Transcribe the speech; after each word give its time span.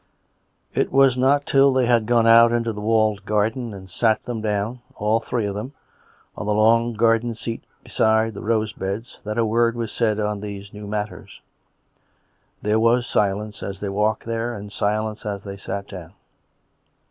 It 0.73 0.91
was 0.91 1.15
not 1.15 1.45
till 1.45 1.71
they 1.71 1.85
had 1.85 2.07
gone 2.07 2.25
out 2.25 2.51
into 2.51 2.73
the 2.73 2.81
walled 2.81 3.23
COME 3.23 3.37
RACK! 3.37 3.53
COME 3.53 3.61
ROPE! 3.65 3.71
125 3.71 4.01
garden 4.01 4.11
and 4.11 4.17
sat 4.17 4.25
them 4.25 4.41
down, 4.41 4.81
all 4.95 5.19
three 5.19 5.45
of 5.45 5.53
them, 5.53 5.73
on 6.35 6.47
the 6.47 6.55
long 6.55 6.93
garden 6.93 7.35
seat 7.35 7.63
beside 7.83 8.33
the 8.33 8.41
rose 8.41 8.73
beds, 8.73 9.19
that 9.23 9.37
a 9.37 9.45
word 9.45 9.75
was 9.75 9.91
said 9.91 10.19
on 10.19 10.41
these 10.41 10.73
new 10.73 10.87
matters. 10.87 11.41
There 12.63 12.79
was 12.79 13.05
silence 13.05 13.61
as 13.61 13.79
they 13.79 13.89
walked 13.89 14.25
there, 14.25 14.55
and 14.55 14.71
silence 14.71 15.23
as 15.23 15.43
they 15.43 15.57
sat 15.57 15.87
down. 15.87 16.13